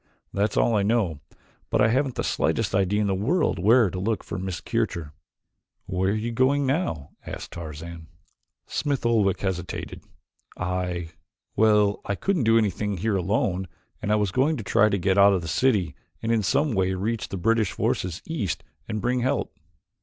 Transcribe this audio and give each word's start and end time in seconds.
That's 0.33 0.57
all 0.57 0.75
I 0.75 0.81
know, 0.81 1.19
but 1.69 1.79
I 1.79 1.89
haven't 1.89 2.15
the 2.15 2.23
slightest 2.23 2.73
idea 2.73 3.01
in 3.01 3.05
the 3.05 3.13
world 3.13 3.59
where 3.59 3.91
to 3.91 3.99
look 3.99 4.23
for 4.23 4.39
Miss 4.39 4.59
Kircher." 4.59 5.13
"Where 5.85 6.09
were 6.09 6.15
you 6.17 6.31
going 6.31 6.65
now?" 6.65 7.11
asked 7.23 7.51
Tarzan. 7.51 8.07
Smith 8.65 9.05
Oldwick 9.05 9.39
hesitated. 9.41 10.01
"I 10.57 11.09
well, 11.55 12.01
I 12.03 12.15
couldn't 12.15 12.45
do 12.45 12.57
anything 12.57 12.97
here 12.97 13.15
alone 13.15 13.67
and 14.01 14.11
I 14.11 14.15
was 14.15 14.31
going 14.31 14.57
to 14.57 14.63
try 14.63 14.89
to 14.89 14.97
get 14.97 15.19
out 15.19 15.33
of 15.33 15.43
the 15.43 15.47
city 15.47 15.93
and 16.23 16.31
in 16.31 16.41
some 16.41 16.71
way 16.73 16.95
reach 16.95 17.29
the 17.29 17.37
British 17.37 17.71
forces 17.71 18.23
east 18.25 18.63
and 18.87 19.01
bring 19.01 19.19
help." 19.19 19.55